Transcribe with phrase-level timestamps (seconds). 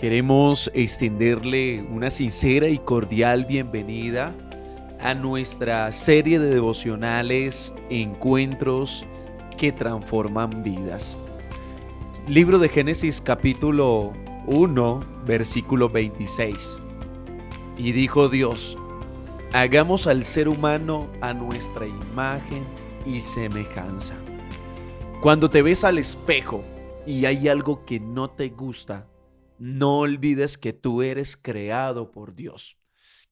[0.00, 4.34] Queremos extenderle una sincera y cordial bienvenida
[4.98, 9.04] a nuestra serie de devocionales Encuentros
[9.58, 11.18] que transforman vidas.
[12.26, 14.14] Libro de Génesis capítulo
[14.46, 16.80] 1, versículo 26.
[17.76, 18.78] Y dijo Dios,
[19.52, 22.64] hagamos al ser humano a nuestra imagen
[23.04, 24.14] y semejanza.
[25.20, 26.64] Cuando te ves al espejo
[27.06, 29.09] y hay algo que no te gusta,
[29.60, 32.78] no olvides que tú eres creado por Dios.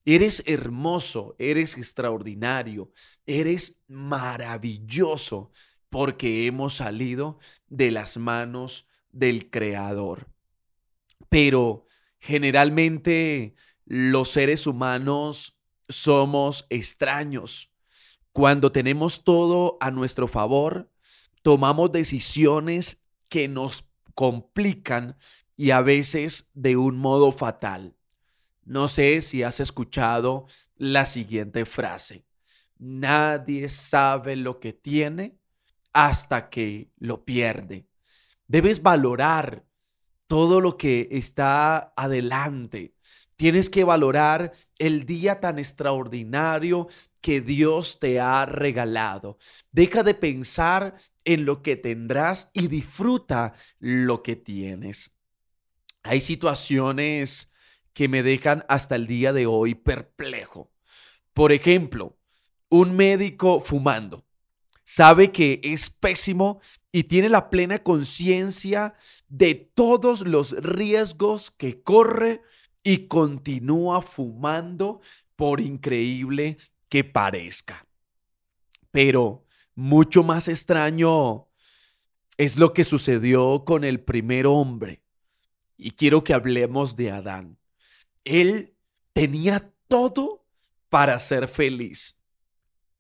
[0.04, 2.92] Eres hermoso, eres extraordinario,
[3.24, 5.50] eres maravilloso
[5.88, 10.28] porque hemos salido de las manos del Creador.
[11.30, 11.86] Pero
[12.20, 13.54] generalmente
[13.86, 17.72] los seres humanos somos extraños.
[18.32, 20.92] Cuando tenemos todo a nuestro favor,
[21.40, 23.87] tomamos decisiones que nos
[24.18, 25.16] complican
[25.56, 27.94] y a veces de un modo fatal.
[28.64, 32.26] No sé si has escuchado la siguiente frase.
[32.78, 35.38] Nadie sabe lo que tiene
[35.92, 37.86] hasta que lo pierde.
[38.48, 39.64] Debes valorar
[40.26, 42.96] todo lo que está adelante.
[43.38, 44.50] Tienes que valorar
[44.80, 46.88] el día tan extraordinario
[47.20, 49.38] que Dios te ha regalado.
[49.70, 55.14] Deja de pensar en lo que tendrás y disfruta lo que tienes.
[56.02, 57.52] Hay situaciones
[57.92, 60.72] que me dejan hasta el día de hoy perplejo.
[61.32, 62.18] Por ejemplo,
[62.68, 64.26] un médico fumando.
[64.82, 66.60] Sabe que es pésimo
[66.90, 68.94] y tiene la plena conciencia
[69.28, 72.42] de todos los riesgos que corre
[72.82, 75.00] y continúa fumando
[75.36, 76.58] por increíble
[76.88, 77.86] que parezca.
[78.90, 81.48] Pero mucho más extraño
[82.36, 85.02] es lo que sucedió con el primer hombre
[85.76, 87.58] y quiero que hablemos de Adán.
[88.24, 88.74] Él
[89.12, 90.44] tenía todo
[90.88, 92.20] para ser feliz.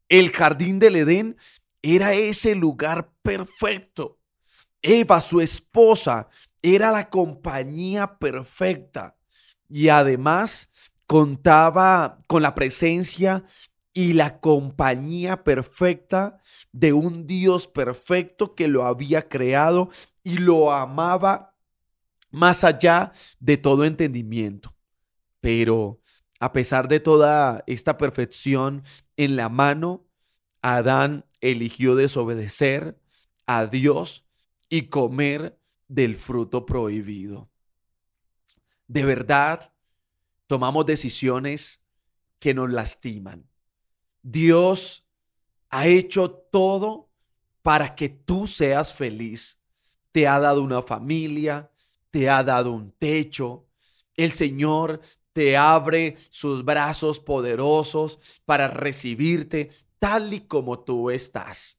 [0.08, 1.36] El jardín del Edén
[1.82, 4.18] era ese lugar perfecto.
[4.80, 6.28] Eva, su esposa,
[6.62, 9.17] era la compañía perfecta
[9.68, 10.70] y además
[11.06, 13.44] contaba con la presencia
[13.92, 16.40] y la compañía perfecta
[16.72, 19.90] de un Dios perfecto que lo había creado
[20.22, 21.56] y lo amaba
[22.30, 24.74] más allá de todo entendimiento.
[25.40, 26.00] Pero
[26.40, 28.84] a pesar de toda esta perfección
[29.16, 30.06] en la mano,
[30.62, 33.00] Adán eligió desobedecer
[33.46, 34.26] a Dios
[34.68, 35.58] y comer
[35.88, 37.50] del fruto prohibido.
[38.88, 39.72] De verdad,
[40.46, 41.82] tomamos decisiones
[42.38, 43.48] que nos lastiman.
[44.22, 45.06] Dios
[45.70, 47.10] ha hecho todo
[47.62, 49.60] para que tú seas feliz.
[50.10, 51.70] Te ha dado una familia,
[52.10, 53.66] te ha dado un techo.
[54.14, 55.00] El Señor
[55.34, 61.78] te abre sus brazos poderosos para recibirte tal y como tú estás.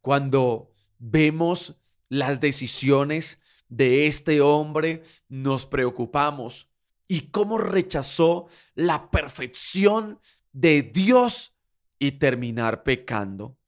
[0.00, 1.76] Cuando vemos
[2.08, 6.68] las decisiones de este hombre, nos preocupamos.
[7.08, 10.20] ¿Y cómo rechazó la perfección
[10.52, 11.54] de Dios
[11.98, 13.58] y terminar pecando?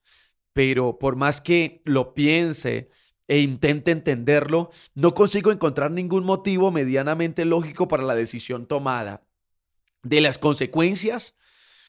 [0.52, 2.90] Pero por más que lo piense
[3.28, 9.22] e intente entenderlo, no consigo encontrar ningún motivo medianamente lógico para la decisión tomada.
[10.02, 11.34] De las consecuencias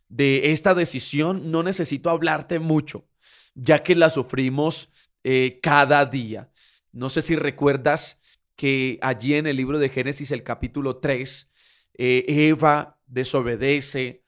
[0.09, 3.07] de esta decisión no necesito hablarte mucho,
[3.55, 4.89] ya que la sufrimos
[5.23, 6.51] eh, cada día.
[6.91, 8.19] No sé si recuerdas
[8.55, 11.49] que allí en el libro de Génesis, el capítulo 3,
[11.97, 14.23] eh, Eva desobedece,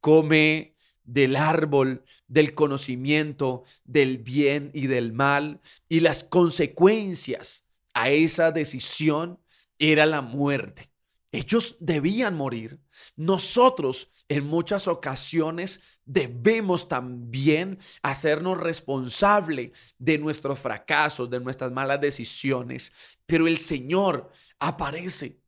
[0.00, 8.50] come del árbol del conocimiento del bien y del mal y las consecuencias a esa
[8.50, 9.40] decisión
[9.78, 10.90] era la muerte.
[11.36, 12.80] Ellos debían morir.
[13.14, 22.90] Nosotros en muchas ocasiones debemos también hacernos responsable de nuestros fracasos, de nuestras malas decisiones.
[23.26, 25.38] Pero el Señor aparece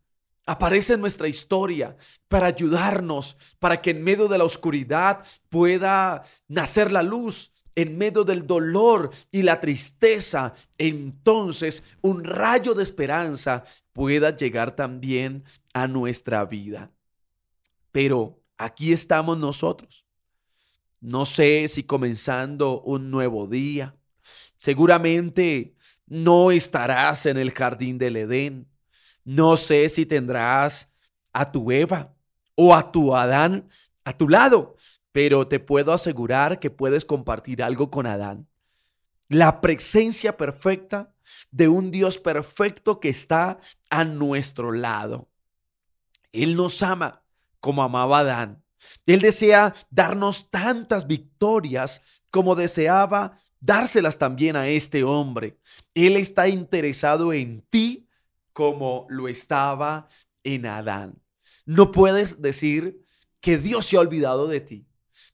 [0.44, 1.94] aparece en nuestra historia
[2.26, 8.24] para ayudarnos, para que en medio de la oscuridad pueda nacer la luz, en medio
[8.24, 13.64] del dolor y la tristeza, entonces un rayo de esperanza
[13.98, 15.42] pueda llegar también
[15.74, 16.92] a nuestra vida.
[17.90, 20.06] Pero aquí estamos nosotros.
[21.00, 23.96] No sé si comenzando un nuevo día.
[24.56, 25.74] Seguramente
[26.06, 28.68] no estarás en el jardín del Edén
[29.24, 30.94] no sé si tendrás
[31.32, 32.14] a tu Eva
[32.54, 33.68] o a tu Adán
[34.04, 34.76] a tu lado,
[35.10, 38.48] pero te puedo asegurar que puedes compartir algo con Adán.
[39.28, 41.12] La presencia perfecta
[41.50, 43.60] de un Dios perfecto que está
[43.90, 45.28] a nuestro lado.
[46.32, 47.22] Él nos ama
[47.60, 48.62] como amaba Adán.
[49.06, 55.58] Él desea darnos tantas victorias como deseaba dárselas también a este hombre.
[55.94, 58.08] Él está interesado en ti
[58.52, 60.08] como lo estaba
[60.44, 61.20] en Adán.
[61.64, 63.04] No puedes decir
[63.40, 64.86] que Dios se ha olvidado de ti,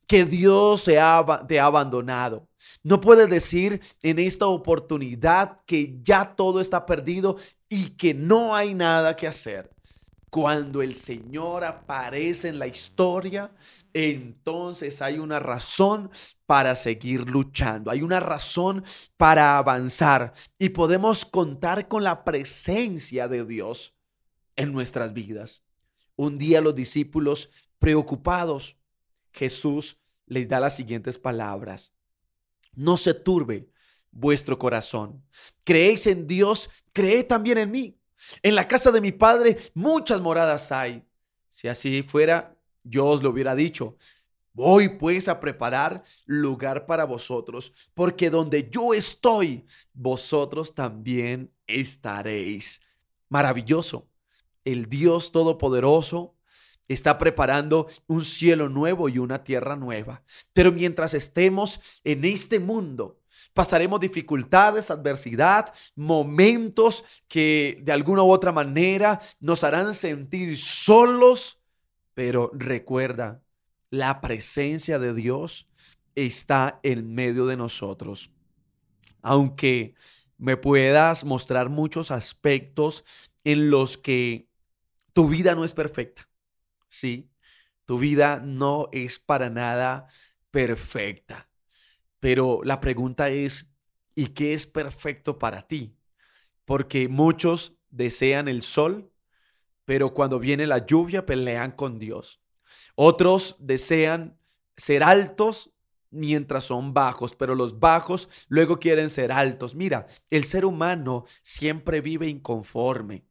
[0.07, 2.47] que Dios se ha, te ha abandonado.
[2.83, 7.37] No puedes decir en esta oportunidad que ya todo está perdido
[7.69, 9.71] y que no hay nada que hacer.
[10.29, 13.51] Cuando el Señor aparece en la historia,
[13.93, 16.11] entonces hay una razón
[16.45, 18.83] para seguir luchando, hay una razón
[19.15, 23.95] para avanzar y podemos contar con la presencia de Dios
[24.57, 25.63] en nuestras vidas.
[26.17, 28.75] Un día los discípulos preocupados,
[29.31, 31.94] Jesús les da las siguientes palabras.
[32.75, 33.69] No se turbe
[34.11, 35.23] vuestro corazón.
[35.63, 37.97] Creéis en Dios, creed también en mí.
[38.41, 41.03] En la casa de mi padre muchas moradas hay.
[41.49, 43.97] Si así fuera, yo os lo hubiera dicho.
[44.53, 52.81] Voy pues a preparar lugar para vosotros, porque donde yo estoy, vosotros también estaréis.
[53.27, 54.07] Maravilloso.
[54.63, 56.34] El Dios Todopoderoso
[56.87, 60.23] está preparando un cielo nuevo y una tierra nueva.
[60.53, 63.19] Pero mientras estemos en este mundo,
[63.53, 71.61] pasaremos dificultades, adversidad, momentos que de alguna u otra manera nos harán sentir solos,
[72.13, 73.41] pero recuerda,
[73.89, 75.69] la presencia de Dios
[76.15, 78.31] está en medio de nosotros.
[79.21, 79.95] Aunque
[80.37, 83.05] me puedas mostrar muchos aspectos
[83.43, 84.49] en los que
[85.13, 86.27] tu vida no es perfecta.
[86.87, 87.31] Sí,
[87.85, 90.07] tu vida no es para nada
[90.51, 91.49] perfecta.
[92.19, 93.69] Pero la pregunta es,
[94.15, 95.97] ¿y qué es perfecto para ti?
[96.65, 99.11] Porque muchos desean el sol,
[99.85, 102.41] pero cuando viene la lluvia pelean con Dios.
[102.95, 104.39] Otros desean
[104.75, 105.75] ser altos
[106.09, 109.75] mientras son bajos, pero los bajos luego quieren ser altos.
[109.75, 113.25] Mira, el ser humano siempre vive inconforme.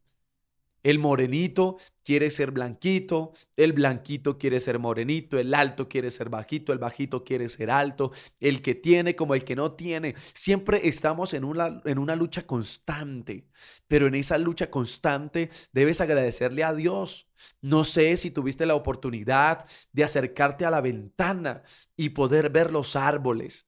[0.84, 6.74] El morenito quiere ser blanquito, el blanquito quiere ser morenito, el alto quiere ser bajito,
[6.74, 10.14] el bajito quiere ser alto, el que tiene como el que no tiene.
[10.34, 13.48] Siempre estamos en una, en una lucha constante,
[13.88, 17.28] pero en esa lucha constante debes agradecerle a Dios.
[17.62, 21.62] No sé si tuviste la oportunidad de acercarte a la ventana
[21.96, 23.66] y poder ver los árboles,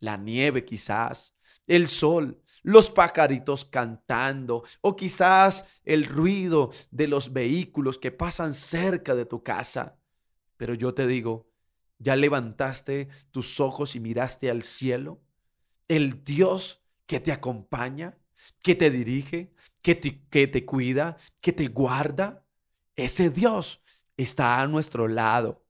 [0.00, 1.34] la nieve quizás,
[1.66, 9.14] el sol los pajaritos cantando o quizás el ruido de los vehículos que pasan cerca
[9.14, 9.96] de tu casa.
[10.56, 11.48] Pero yo te digo,
[11.98, 15.20] ¿ya levantaste tus ojos y miraste al cielo?
[15.86, 18.18] El Dios que te acompaña,
[18.62, 22.44] que te dirige, que te, que te cuida, que te guarda,
[22.96, 23.80] ese Dios
[24.16, 25.64] está a nuestro lado.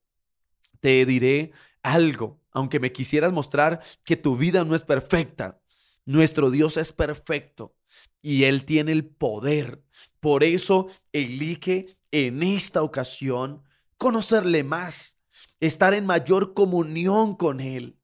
[0.80, 1.52] Te diré
[1.82, 5.60] algo, aunque me quisieras mostrar que tu vida no es perfecta,
[6.04, 7.74] nuestro Dios es perfecto
[8.22, 9.82] y Él tiene el poder.
[10.20, 13.62] Por eso elige en esta ocasión
[13.96, 15.18] conocerle más,
[15.60, 17.98] estar en mayor comunión con Él,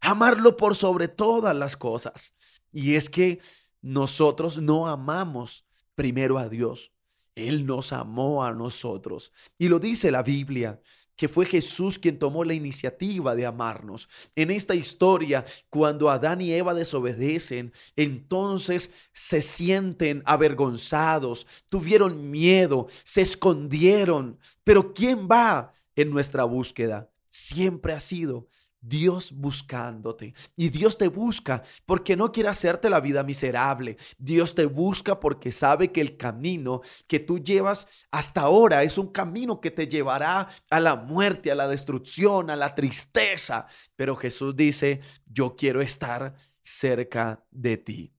[0.00, 2.34] amarlo por sobre todas las cosas.
[2.72, 3.40] Y es que
[3.82, 6.92] nosotros no amamos primero a Dios,
[7.34, 9.32] Él nos amó a nosotros.
[9.58, 10.80] Y lo dice la Biblia
[11.16, 14.08] que fue Jesús quien tomó la iniciativa de amarnos.
[14.34, 23.22] En esta historia, cuando Adán y Eva desobedecen, entonces se sienten avergonzados, tuvieron miedo, se
[23.22, 24.38] escondieron.
[24.64, 27.10] Pero ¿quién va en nuestra búsqueda?
[27.28, 28.48] Siempre ha sido
[28.86, 30.34] Dios buscándote.
[30.56, 33.96] Y Dios te busca porque no quiere hacerte la vida miserable.
[34.18, 39.08] Dios te busca porque sabe que el camino que tú llevas hasta ahora es un
[39.08, 43.66] camino que te llevará a la muerte, a la destrucción, a la tristeza.
[43.96, 48.12] Pero Jesús dice, yo quiero estar cerca de ti.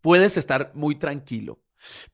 [0.00, 1.60] Puedes estar muy tranquilo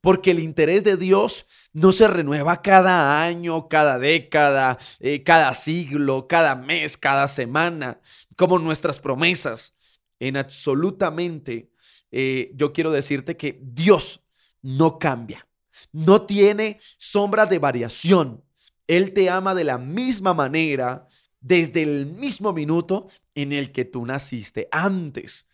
[0.00, 6.26] porque el interés de Dios no se renueva cada año, cada década, eh, cada siglo,
[6.28, 8.00] cada mes, cada semana,
[8.36, 9.74] como nuestras promesas.
[10.20, 11.70] En absolutamente,
[12.10, 14.24] eh, yo quiero decirte que Dios
[14.62, 15.46] no cambia,
[15.92, 18.44] no tiene sombra de variación.
[18.86, 21.08] Él te ama de la misma manera
[21.40, 24.68] desde el mismo minuto en el que tú naciste.
[24.70, 25.46] Antes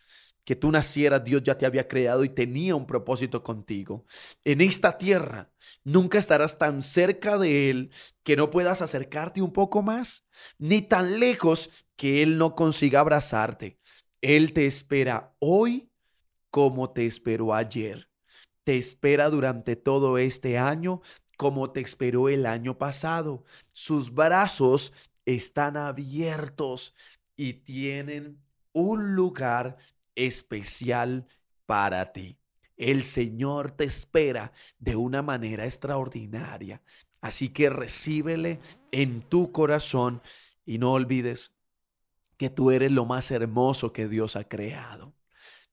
[0.51, 4.05] que tú nacieras, Dios ya te había creado y tenía un propósito contigo.
[4.43, 5.49] En esta tierra
[5.85, 7.89] nunca estarás tan cerca de Él
[8.21, 10.25] que no puedas acercarte un poco más,
[10.57, 13.79] ni tan lejos que Él no consiga abrazarte.
[14.19, 15.89] Él te espera hoy
[16.49, 18.09] como te esperó ayer.
[18.65, 21.01] Te espera durante todo este año
[21.37, 23.45] como te esperó el año pasado.
[23.71, 24.91] Sus brazos
[25.23, 26.93] están abiertos
[27.37, 28.43] y tienen
[28.73, 29.77] un lugar
[30.15, 31.27] especial
[31.65, 32.37] para ti.
[32.77, 36.81] El Señor te espera de una manera extraordinaria.
[37.21, 38.59] Así que recíbele
[38.91, 40.21] en tu corazón
[40.65, 41.53] y no olvides
[42.37, 45.13] que tú eres lo más hermoso que Dios ha creado,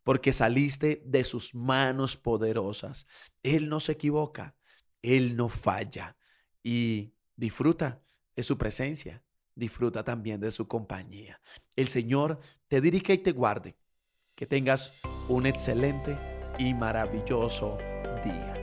[0.05, 3.07] porque saliste de sus manos poderosas.
[3.43, 4.55] Él no se equivoca,
[5.01, 6.19] Él no falla
[6.63, 8.03] y disfruta
[8.37, 11.41] de su presencia, disfruta también de su compañía.
[11.75, 13.78] El Señor te dirige y te guarde.
[14.39, 16.17] Que tengas un excelente
[16.61, 17.77] y maravilloso
[18.23, 18.58] día.